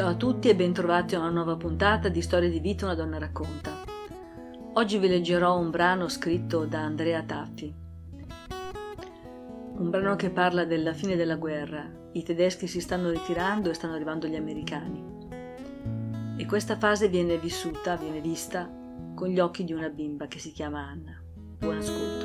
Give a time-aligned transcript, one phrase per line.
[0.00, 3.18] Ciao a tutti e bentrovati a una nuova puntata di Storia di vita una donna
[3.18, 3.84] racconta.
[4.72, 7.74] Oggi vi leggerò un brano scritto da Andrea Taffi.
[9.74, 11.86] Un brano che parla della fine della guerra.
[12.12, 15.04] I tedeschi si stanno ritirando e stanno arrivando gli americani.
[16.38, 18.70] E questa fase viene vissuta, viene vista
[19.14, 21.22] con gli occhi di una bimba che si chiama Anna.
[21.58, 22.19] Buon ascolto.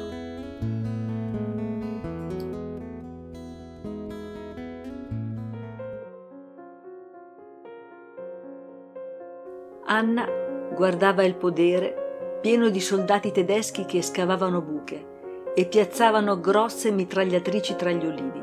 [9.95, 10.27] Anna
[10.73, 17.91] guardava il podere pieno di soldati tedeschi che scavavano buche e piazzavano grosse mitragliatrici tra
[17.91, 18.41] gli olivi.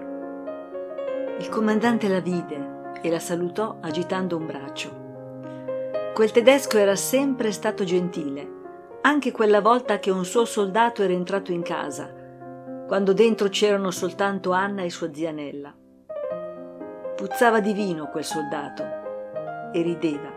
[1.39, 5.01] Il comandante la vide e la salutò agitando un braccio.
[6.15, 8.49] Quel tedesco era sempre stato gentile,
[9.03, 12.11] anche quella volta che un suo soldato era entrato in casa,
[12.87, 15.75] quando dentro c'erano soltanto Anna e sua zia Nella.
[17.15, 18.83] Puzzava di vino quel soldato
[19.71, 20.32] e rideva.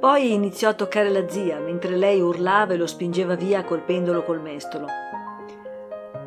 [0.00, 4.40] Poi iniziò a toccare la zia, mentre lei urlava e lo spingeva via colpendolo col
[4.40, 4.86] mestolo.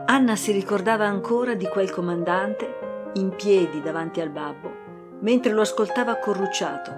[0.06, 4.70] Anna si ricordava ancora di quel comandante in piedi davanti al babbo,
[5.22, 6.92] mentre lo ascoltava corrucciato,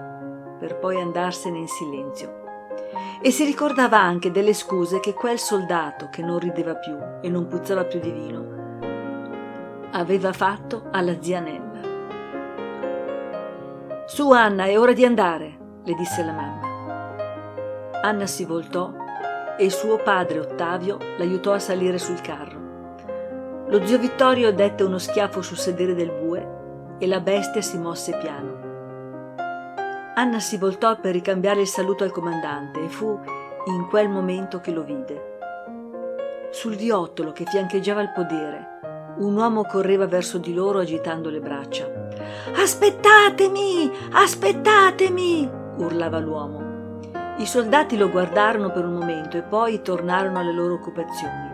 [0.58, 2.44] per poi andarsene in silenzio.
[3.22, 7.46] E si ricordava anche delle scuse che quel soldato, che non rideva più e non
[7.46, 8.44] puzzava più di vino,
[9.92, 11.80] aveva fatto alla zia Nella.
[14.04, 16.65] Su Anna, è ora di andare, le disse la mamma.
[18.02, 18.92] Anna si voltò
[19.58, 23.64] e suo padre Ottavio l'aiutò a salire sul carro.
[23.68, 28.16] Lo zio Vittorio dette uno schiaffo sul sedere del bue e la bestia si mosse
[28.16, 28.64] piano.
[30.14, 33.18] Anna si voltò per ricambiare il saluto al comandante e fu
[33.66, 35.34] in quel momento che lo vide.
[36.52, 41.90] Sul viottolo che fiancheggiava il podere, un uomo correva verso di loro agitando le braccia.
[42.54, 43.90] Aspettatemi!
[44.12, 45.50] Aspettatemi!
[45.76, 46.65] urlava l'uomo.
[47.38, 51.50] I soldati lo guardarono per un momento e poi tornarono alle loro occupazioni.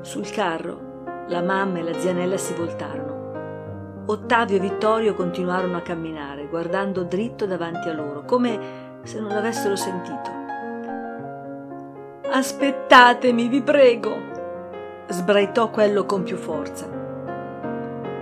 [0.00, 4.02] Sul carro la mamma e la zianella si voltarono.
[4.06, 8.58] Ottavio e Vittorio continuarono a camminare, guardando dritto davanti a loro, come
[9.04, 10.30] se non l'avessero sentito.
[12.28, 14.16] Aspettatemi, vi prego!
[15.06, 16.86] sbraitò quello con più forza.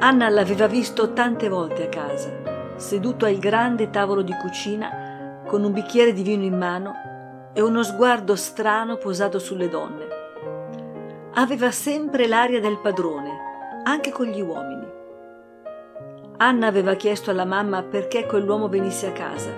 [0.01, 2.29] Anna l'aveva visto tante volte a casa,
[2.77, 5.06] seduto al grande tavolo di cucina
[5.47, 10.07] con un bicchiere di vino in mano e uno sguardo strano posato sulle donne.
[11.35, 14.85] Aveva sempre l'aria del padrone, anche con gli uomini.
[16.39, 19.51] Anna aveva chiesto alla mamma perché quell'uomo venisse a casa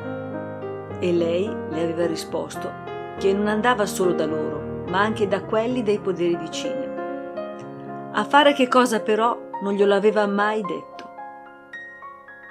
[1.00, 2.70] e lei le aveva risposto
[3.18, 6.86] che non andava solo da loro, ma anche da quelli dei poderi vicini.
[8.12, 11.08] A fare che cosa però non glielo aveva mai detto.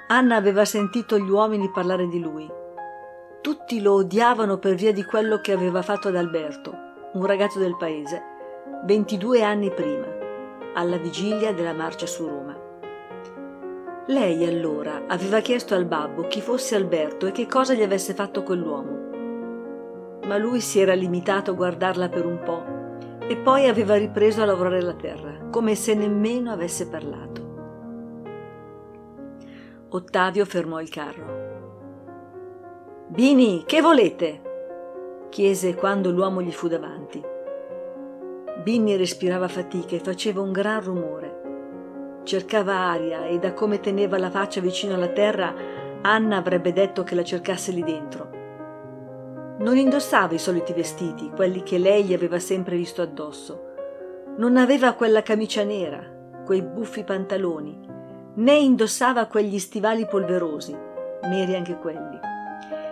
[0.08, 2.57] Anna aveva sentito gli uomini parlare di lui
[3.48, 6.70] tutti lo odiavano per via di quello che aveva fatto ad Alberto,
[7.14, 8.20] un ragazzo del paese,
[8.84, 10.04] 22 anni prima,
[10.74, 12.54] alla vigilia della marcia su Roma.
[14.08, 18.42] Lei allora aveva chiesto al babbo chi fosse Alberto e che cosa gli avesse fatto
[18.42, 20.18] quell'uomo.
[20.26, 24.44] Ma lui si era limitato a guardarla per un po' e poi aveva ripreso a
[24.44, 27.46] lavorare la terra, come se nemmeno avesse parlato.
[29.88, 31.47] Ottavio fermò il carro.
[33.10, 34.42] Bini, che volete?
[35.30, 37.24] chiese quando l'uomo gli fu davanti.
[38.62, 42.20] Bini respirava fatica e faceva un gran rumore.
[42.24, 45.54] Cercava aria e da come teneva la faccia vicino alla terra,
[46.02, 48.28] Anna avrebbe detto che la cercasse lì dentro.
[49.60, 53.72] Non indossava i soliti vestiti, quelli che lei gli aveva sempre visto addosso.
[54.36, 56.04] Non aveva quella camicia nera,
[56.44, 57.80] quei buffi pantaloni,
[58.34, 60.76] né indossava quegli stivali polverosi,
[61.22, 62.27] neri anche quelli.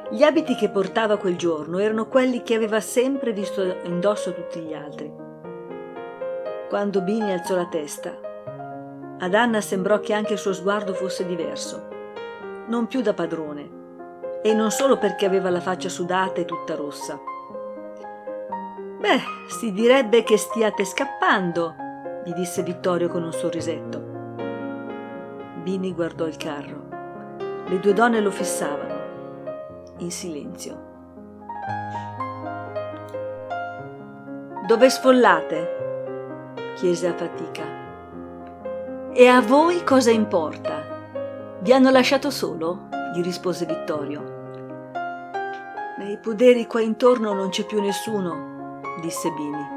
[0.09, 4.73] Gli abiti che portava quel giorno erano quelli che aveva sempre visto indosso tutti gli
[4.73, 5.13] altri.
[6.69, 8.17] Quando Bini alzò la testa,
[9.19, 11.89] ad Anna sembrò che anche il suo sguardo fosse diverso,
[12.69, 13.85] non più da padrone,
[14.43, 17.19] e non solo perché aveva la faccia sudata e tutta rossa.
[19.01, 21.75] Beh, si direbbe che stiate scappando,
[22.25, 24.01] gli disse Vittorio con un sorrisetto.
[25.63, 26.85] Bini guardò il carro.
[27.67, 28.86] Le due donne lo fissavano
[29.99, 30.85] in silenzio.
[34.67, 35.75] Dove sfollate?
[36.75, 37.65] chiese a fatica.
[39.13, 40.85] E a voi cosa importa?
[41.61, 42.89] Vi hanno lasciato solo?
[43.15, 44.35] gli rispose Vittorio.
[45.99, 49.75] Nei poderi qua intorno non c'è più nessuno, disse Bini.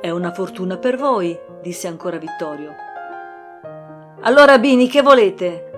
[0.00, 2.74] È una fortuna per voi, disse ancora Vittorio.
[4.22, 5.70] Allora, Bini, che volete?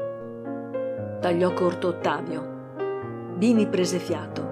[1.21, 2.52] tagliò corto Ottavio.
[3.35, 4.43] Bini prese fiato.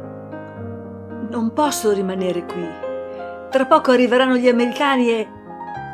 [1.29, 2.67] Non posso rimanere qui.
[3.51, 5.29] Tra poco arriveranno gli americani e...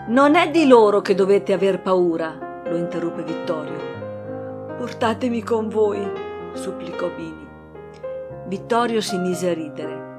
[0.09, 3.79] Non è di loro che dovete aver paura, lo interruppe Vittorio.
[4.79, 6.01] Portatemi con voi,
[6.53, 7.47] supplicò Bini.
[8.47, 10.15] Vittorio si mise a ridere.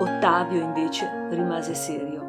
[0.00, 2.20] Ottavio invece rimase serio.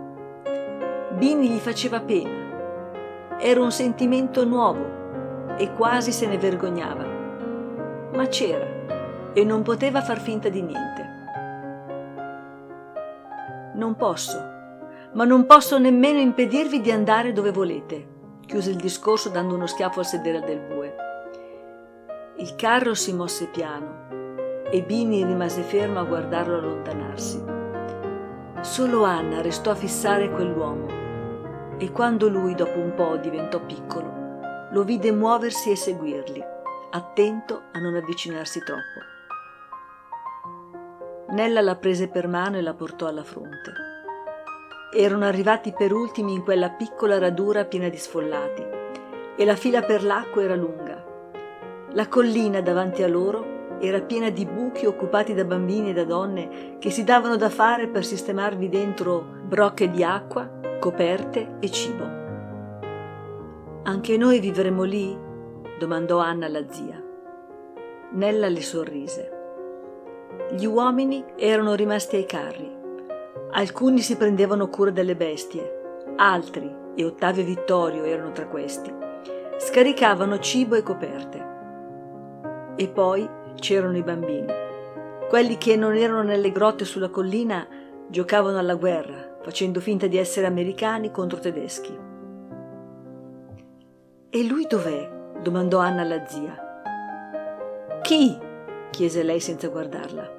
[1.17, 3.37] Bini gli faceva pena.
[3.39, 7.05] Era un sentimento nuovo e quasi se ne vergognava.
[8.13, 8.73] Ma c'era
[9.33, 11.21] e non poteva far finta di niente.
[13.75, 14.37] Non posso,
[15.13, 18.07] ma non posso nemmeno impedirvi di andare dove volete,
[18.45, 20.95] chiuse il discorso dando uno schiaffo al sedere del bue.
[22.37, 27.43] Il carro si mosse piano e Bini rimase fermo a guardarlo allontanarsi.
[28.61, 31.01] Solo Anna restò a fissare quell'uomo
[31.77, 36.43] e quando lui dopo un po' diventò piccolo, lo vide muoversi e seguirli,
[36.91, 39.12] attento a non avvicinarsi troppo.
[41.29, 43.71] Nella la prese per mano e la portò alla fronte.
[44.93, 48.63] Erano arrivati per ultimi in quella piccola radura piena di sfollati
[49.35, 51.03] e la fila per l'acqua era lunga.
[51.91, 56.77] La collina davanti a loro era piena di buchi occupati da bambini e da donne
[56.77, 60.47] che si davano da fare per sistemarvi dentro brocche di acqua,
[60.79, 62.21] coperte e cibo.
[63.83, 65.17] Anche noi vivremo lì?
[65.79, 67.01] domandò Anna alla zia.
[68.11, 69.32] Nella le sorrise.
[70.51, 72.71] Gli uomini erano rimasti ai carri.
[73.51, 78.93] Alcuni si prendevano cura delle bestie, altri, e Ottavio e Vittorio erano tra questi,
[79.57, 81.51] scaricavano cibo e coperte.
[82.75, 84.51] E poi c'erano i bambini.
[85.27, 87.65] Quelli che non erano nelle grotte sulla collina
[88.07, 91.97] giocavano alla guerra, facendo finta di essere americani contro tedeschi.
[94.29, 95.21] E lui dov'è?
[95.41, 96.55] domandò Anna alla zia.
[98.01, 98.51] Chi?
[98.93, 100.29] Chiese lei senza guardarla.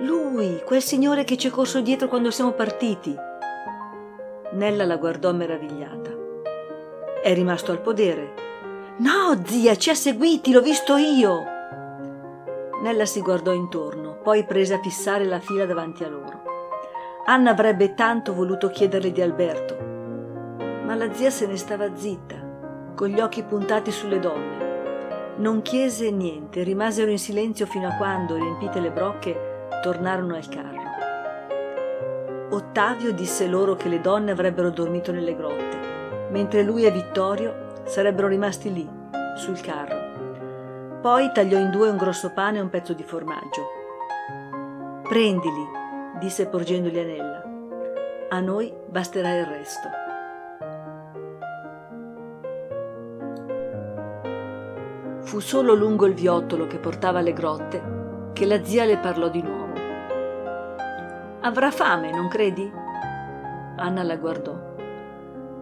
[0.00, 3.14] Lui, quel signore che ci è corso dietro quando siamo partiti.
[4.52, 6.10] Nella la guardò meravigliata.
[7.22, 8.32] È rimasto al podere.
[8.96, 11.44] No, zia, ci ha seguiti, l'ho visto io.
[12.82, 16.42] Nella si guardò intorno, poi prese a fissare la fila davanti a loro.
[17.26, 19.76] Anna avrebbe tanto voluto chiederle di Alberto,
[20.86, 22.36] ma la zia se ne stava zitta,
[22.94, 24.69] con gli occhi puntati sulle donne.
[25.40, 30.78] Non chiese niente, rimasero in silenzio fino a quando, riempite le brocche, tornarono al carro.
[32.50, 35.78] Ottavio disse loro che le donne avrebbero dormito nelle grotte,
[36.30, 38.88] mentre lui e Vittorio sarebbero rimasti lì,
[39.36, 40.00] sul carro
[41.00, 45.00] poi tagliò in due un grosso pane e un pezzo di formaggio.
[45.08, 45.66] Prendili,
[46.18, 47.42] disse porgendogli Anella.
[48.28, 49.88] A noi basterà il resto.
[55.30, 59.40] Fu solo lungo il viottolo che portava alle grotte che la zia le parlò di
[59.40, 59.74] nuovo.
[61.42, 62.68] Avrà fame, non credi?
[63.76, 64.58] Anna la guardò.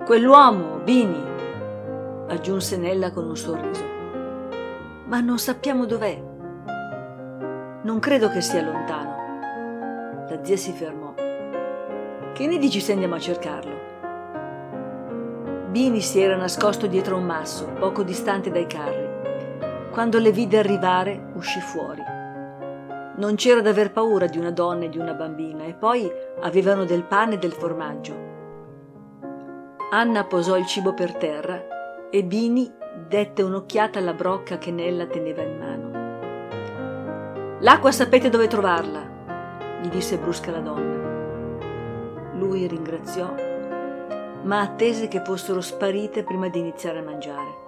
[0.06, 1.22] Quell'uomo, Bini,
[2.28, 3.84] aggiunse Nella con un sorriso
[5.04, 6.18] ma non sappiamo dov'è.
[7.82, 9.16] Non credo che sia lontano.
[10.30, 11.12] La zia si fermò.
[12.32, 13.76] Che ne dici se andiamo a cercarlo?
[15.68, 19.07] Bini si era nascosto dietro un masso, poco distante dai carri.
[19.90, 22.02] Quando le vide arrivare, uscì fuori.
[23.16, 26.08] Non c'era da aver paura di una donna e di una bambina, e poi
[26.40, 28.26] avevano del pane e del formaggio.
[29.90, 32.70] Anna posò il cibo per terra e Bini
[33.08, 35.86] dette un'occhiata alla brocca che Nella teneva in mano.
[37.60, 41.56] L'acqua sapete dove trovarla, gli disse brusca la donna.
[42.34, 43.34] Lui ringraziò,
[44.42, 47.67] ma attese che fossero sparite prima di iniziare a mangiare.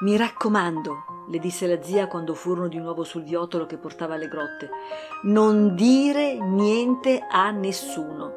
[0.00, 4.28] Mi raccomando, le disse la zia quando furono di nuovo sul viottolo che portava alle
[4.28, 4.70] grotte,
[5.24, 8.32] non dire niente a nessuno.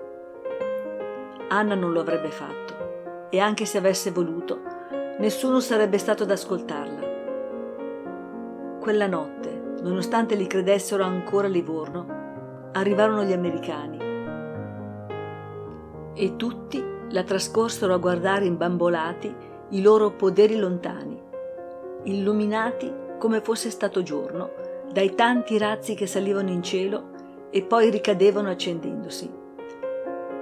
[1.48, 4.60] Anna non lo avrebbe fatto e anche se avesse voluto,
[5.20, 7.12] nessuno sarebbe stato ad ascoltarla.
[8.82, 13.98] Quella notte, nonostante li credessero ancora a Livorno, arrivarono gli americani
[16.13, 19.34] e tutti la trascorsero a guardare imbambolati
[19.70, 21.32] i loro poderi lontani,
[22.03, 24.51] illuminati come fosse stato giorno
[24.91, 27.12] dai tanti razzi che salivano in cielo
[27.50, 29.31] e poi ricadevano accendendosi.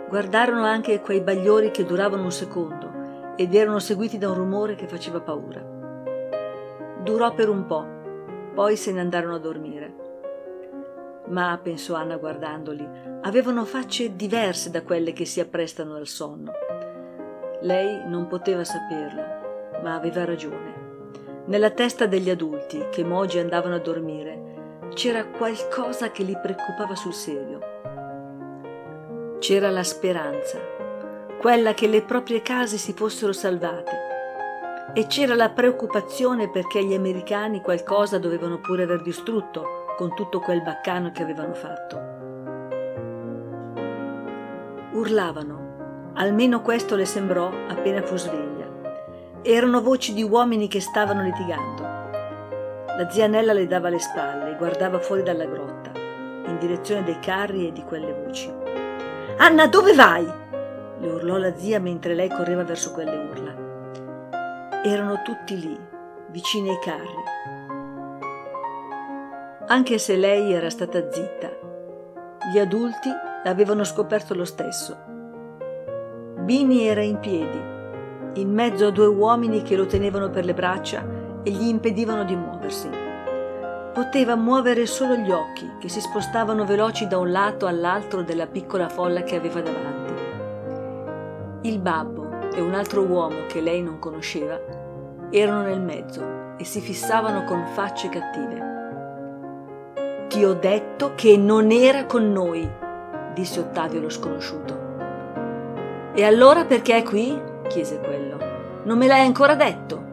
[0.10, 4.88] Guardarono anche quei bagliori che duravano un secondo ed erano seguiti da un rumore che
[4.88, 5.62] faceva paura.
[7.02, 7.86] Durò per un po',
[8.54, 9.96] poi se ne andarono a dormire.
[11.28, 12.86] Ma, pensò Anna guardandoli,
[13.22, 16.52] avevano facce diverse da quelle che si apprestano al sonno.
[17.62, 20.81] Lei non poteva saperlo, ma aveva ragione.
[21.46, 24.52] Nella testa degli adulti che mogi andavano a dormire
[24.94, 27.60] c'era qualcosa che li preoccupava sul serio.
[29.40, 30.60] C'era la speranza,
[31.40, 34.10] quella che le proprie case si fossero salvate.
[34.94, 40.62] E c'era la preoccupazione perché gli americani qualcosa dovevano pure aver distrutto con tutto quel
[40.62, 42.20] baccano che avevano fatto.
[44.92, 48.51] Urlavano, almeno questo le sembrò appena fu sveglia.
[49.44, 51.82] Erano voci di uomini che stavano litigando.
[51.82, 57.18] La zia Nella le dava le spalle e guardava fuori dalla grotta, in direzione dei
[57.18, 58.54] carri e di quelle voci.
[59.38, 60.24] Anna, dove vai?
[61.00, 64.82] le urlò la zia mentre lei correva verso quelle urla.
[64.84, 65.76] Erano tutti lì,
[66.30, 67.24] vicini ai carri.
[69.66, 71.50] Anche se lei era stata zitta,
[72.54, 73.10] gli adulti
[73.44, 74.96] l'avevano scoperto lo stesso.
[76.42, 77.80] Bini era in piedi,
[78.36, 81.06] in mezzo a due uomini che lo tenevano per le braccia
[81.44, 82.90] e gli impedivano di muoversi.
[83.94, 88.88] Poteva muovere solo gli occhi, che si spostavano veloci da un lato all'altro della piccola
[88.88, 90.14] folla che aveva davanti.
[91.68, 94.80] Il babbo e un altro uomo che lei non conosceva
[95.32, 98.70] erano nel mezzo e si fissavano con facce cattive.
[100.28, 102.70] Ti ho detto che non era con noi,
[103.34, 104.90] disse Ottavio lo sconosciuto.
[106.14, 107.50] E allora perché è qui?
[107.72, 108.38] Chiese quello.
[108.84, 110.10] Non me l'hai ancora detto?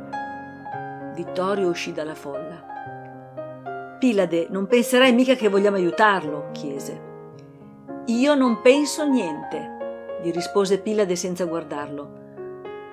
[1.15, 3.97] Vittorio uscì dalla folla.
[3.99, 6.51] Pilade, non penserai mica che vogliamo aiutarlo?
[6.53, 7.07] chiese.
[8.07, 12.27] Io non penso niente, gli rispose Pilade senza guardarlo.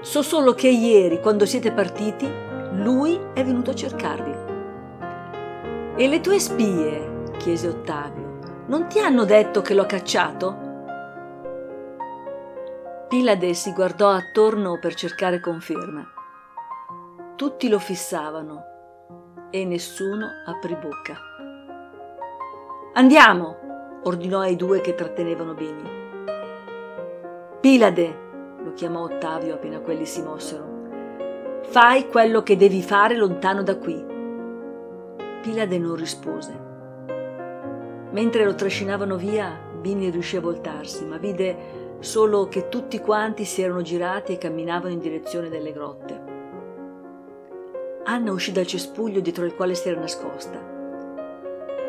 [0.02, 2.28] So solo che ieri, quando siete partiti,
[2.72, 4.34] lui è venuto a cercarvi.
[5.96, 7.32] E le tue spie?
[7.38, 8.64] chiese Ottavio.
[8.66, 10.65] Non ti hanno detto che l'ho cacciato?
[13.08, 16.04] Pilade si guardò attorno per cercare conferma.
[17.36, 18.64] Tutti lo fissavano
[19.52, 21.16] e nessuno aprì bocca.
[22.94, 25.90] Andiamo, ordinò ai due che trattenevano Bini.
[27.62, 31.62] Pilade, lo chiamò Ottavio appena quelli si mossero.
[31.62, 34.04] Fai quello che devi fare lontano da qui.
[35.44, 36.60] Pilade non rispose.
[38.10, 43.62] Mentre lo trascinavano via, Bini riuscì a voltarsi, ma vide solo che tutti quanti si
[43.62, 46.34] erano girati e camminavano in direzione delle grotte.
[48.04, 50.74] Anna uscì dal cespuglio dietro il quale si era nascosta.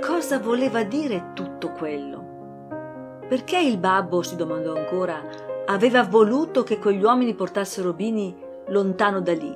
[0.01, 3.19] Cosa voleva dire tutto quello?
[3.29, 5.21] Perché il babbo, si domandò ancora,
[5.67, 8.35] aveva voluto che quegli uomini portassero Bini
[8.69, 9.55] lontano da lì?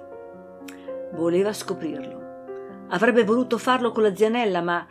[1.12, 2.18] Voleva scoprirlo.
[2.88, 4.86] Avrebbe voluto farlo con la zianella, ma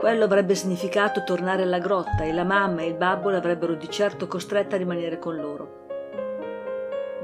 [0.00, 4.26] quello avrebbe significato tornare alla grotta e la mamma e il babbo l'avrebbero di certo
[4.26, 5.88] costretta a rimanere con loro.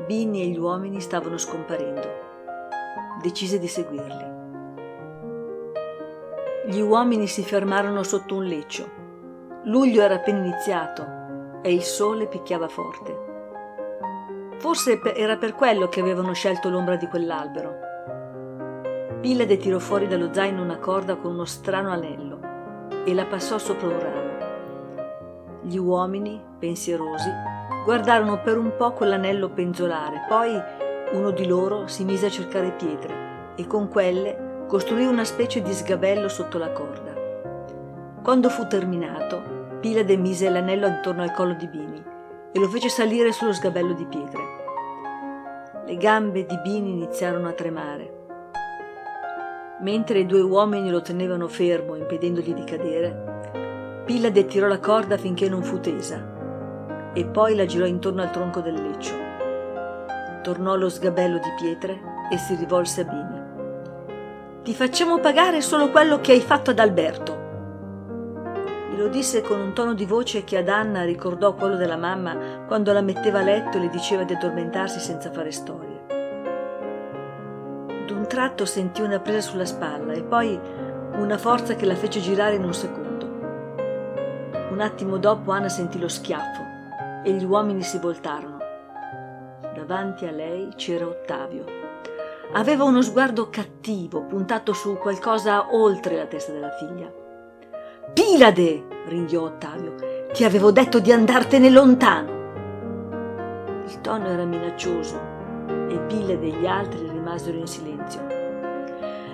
[0.04, 2.06] Bini e gli uomini stavano scomparendo.
[3.22, 4.34] Decise di seguirli.
[6.66, 8.86] Gli uomini si fermarono sotto un leccio.
[9.64, 13.24] Luglio era appena iniziato e il sole picchiava forte.
[14.58, 17.74] Forse era per quello che avevano scelto l'ombra di quell'albero.
[19.22, 22.35] Pilade tirò fuori dallo zaino una corda con uno strano anello
[23.06, 24.24] e la passò sopra un ramo.
[25.62, 27.30] Gli uomini, pensierosi,
[27.84, 30.60] guardarono per un po' quell'anello penzolare, poi
[31.12, 35.72] uno di loro si mise a cercare pietre e con quelle costruì una specie di
[35.72, 37.14] sgabello sotto la corda.
[38.22, 42.02] Quando fu terminato, Pilade mise l'anello attorno al collo di Bini
[42.50, 44.42] e lo fece salire sullo sgabello di pietre.
[45.86, 48.15] Le gambe di Bini iniziarono a tremare
[49.78, 55.50] Mentre i due uomini lo tenevano fermo, impedendogli di cadere, Pilade tirò la corda finché
[55.50, 59.14] non fu tesa e poi la girò intorno al tronco del leccio.
[60.42, 64.62] Tornò allo sgabello di pietre e si rivolse a Bini.
[64.62, 67.44] Ti facciamo pagare solo quello che hai fatto ad Alberto.
[68.90, 72.92] Glielo disse con un tono di voce che ad Anna ricordò quello della mamma quando
[72.92, 76.15] la metteva a letto e le diceva di addormentarsi senza fare storie
[78.36, 80.60] tratto sentì una presa sulla spalla e poi
[81.14, 83.26] una forza che la fece girare in un secondo.
[84.70, 86.62] Un attimo dopo Anna sentì lo schiaffo
[87.24, 88.58] e gli uomini si voltarono.
[89.74, 91.64] Davanti a lei c'era Ottavio.
[92.52, 97.10] Aveva uno sguardo cattivo, puntato su qualcosa oltre la testa della figlia.
[98.12, 98.84] Pilade!
[99.06, 99.94] ringhiò Ottavio.
[100.32, 102.34] Ti avevo detto di andartene lontano.
[103.86, 105.18] Il tono era minaccioso
[105.88, 108.20] e Pilade e gli altri rimasero in silenzio.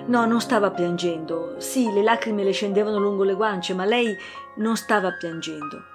[0.07, 1.55] No, non stava piangendo.
[1.59, 4.17] Sì, le lacrime le scendevano lungo le guance, ma lei
[4.55, 5.91] non stava piangendo.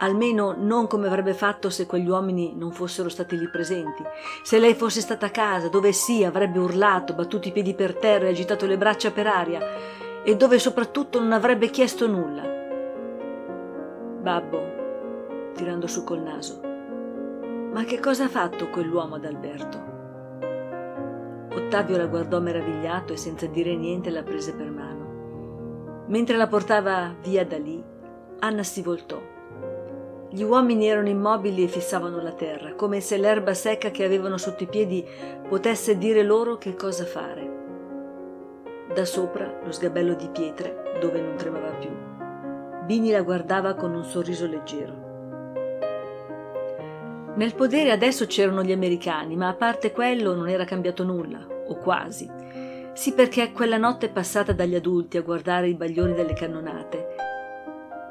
[0.00, 4.02] almeno non come avrebbe fatto se quegli uomini non fossero stati lì presenti.
[4.42, 8.26] Se lei fosse stata a casa, dove sì, avrebbe urlato, battuto i piedi per terra
[8.26, 9.60] e agitato le braccia per aria,
[10.22, 12.42] e dove soprattutto non avrebbe chiesto nulla.
[14.20, 16.60] Babbo, tirando su col naso,
[17.72, 19.99] ma che cosa ha fatto quell'uomo ad Alberto?
[21.52, 26.04] Ottavio la guardò meravigliato e senza dire niente la prese per mano.
[26.06, 27.82] Mentre la portava via da lì,
[28.38, 29.20] Anna si voltò.
[30.30, 34.62] Gli uomini erano immobili e fissavano la terra, come se l'erba secca che avevano sotto
[34.62, 35.04] i piedi
[35.48, 37.58] potesse dire loro che cosa fare.
[38.94, 41.90] Da sopra lo sgabello di pietre, dove non tremava più.
[42.86, 45.09] Bini la guardava con un sorriso leggero.
[47.40, 51.76] Nel podere adesso c'erano gli americani, ma a parte quello non era cambiato nulla, o
[51.76, 52.30] quasi.
[52.92, 57.28] Sì perché quella notte passata dagli adulti a guardare i baglioni delle cannonate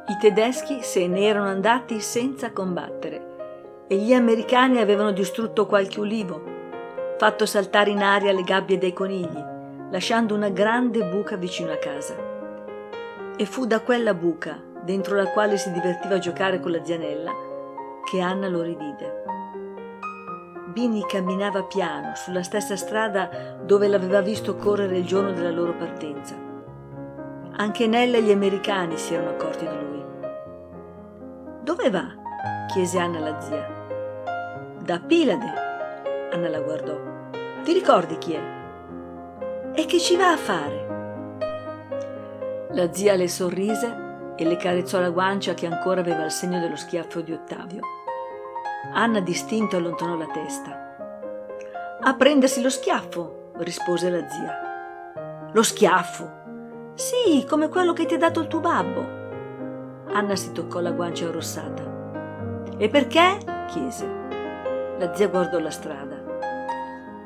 [0.09, 6.41] i tedeschi se ne erano andati senza combattere e gli americani avevano distrutto qualche ulivo,
[7.19, 9.43] fatto saltare in aria le gabbie dei conigli,
[9.91, 12.15] lasciando una grande buca vicino a casa.
[13.37, 17.31] E fu da quella buca, dentro la quale si divertiva a giocare con la zianella,
[18.09, 19.18] che Anna lo rivide.
[20.71, 26.35] Bini camminava piano sulla stessa strada dove l'aveva visto correre il giorno della loro partenza.
[27.55, 30.05] Anche Nella e gli americani si erano accorti di lui.
[31.63, 32.15] Dove va?
[32.67, 33.67] chiese Anna alla zia.
[34.83, 35.53] Da Pilade.
[36.31, 36.95] Anna la guardò.
[37.63, 38.41] Ti ricordi chi è?
[39.73, 40.87] E che ci va a fare?
[42.73, 46.75] La zia le sorrise e le carezzò la guancia che ancora aveva il segno dello
[46.75, 47.81] schiaffo di Ottavio.
[48.93, 50.95] Anna distinto allontanò la testa.
[52.01, 55.49] A prendersi lo schiaffo, rispose la zia.
[55.51, 56.37] Lo schiaffo?
[56.95, 59.05] Sì, come quello che ti ha dato il tuo babbo.
[60.11, 61.83] Anna si toccò la guancia arrossata.
[62.77, 63.37] E perché?
[63.67, 64.07] chiese.
[64.97, 66.17] La zia guardò la strada.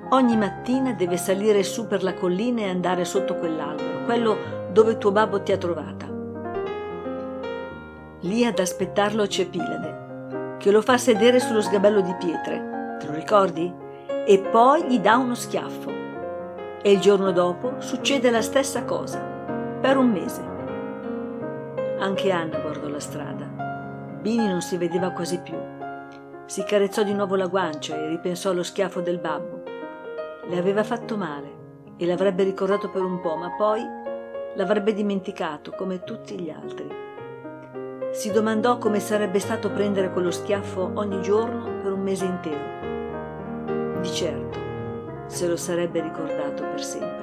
[0.10, 4.38] Ogni mattina deve salire su per la collina e andare sotto quell'albero, quello
[4.72, 6.08] dove tuo babbo ti ha trovata.
[8.22, 10.03] Lì ad aspettarlo c'è Pilade,
[10.64, 13.70] che lo fa sedere sullo sgabello di pietre, te lo ricordi?
[14.26, 15.92] E poi gli dà uno schiaffo.
[16.82, 19.20] E il giorno dopo succede la stessa cosa,
[19.82, 20.42] per un mese.
[22.00, 23.44] Anche Anna guardò la strada.
[24.22, 25.58] Bini non si vedeva quasi più.
[26.46, 29.64] Si carezzò di nuovo la guancia e ripensò allo schiaffo del babbo.
[30.48, 33.82] Le aveva fatto male e l'avrebbe ricordato per un po', ma poi
[34.56, 37.03] l'avrebbe dimenticato come tutti gli altri.
[38.14, 44.00] Si domandò come sarebbe stato prendere quello schiaffo ogni giorno per un mese intero.
[44.02, 44.60] Di certo,
[45.26, 47.22] se lo sarebbe ricordato per sempre.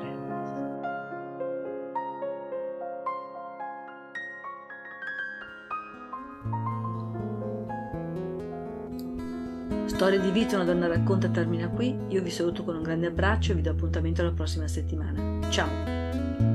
[9.85, 11.97] Storia di vita, una donna racconta termina qui.
[12.09, 15.49] Io vi saluto con un grande abbraccio e vi do appuntamento alla prossima settimana.
[15.51, 16.50] Ciao!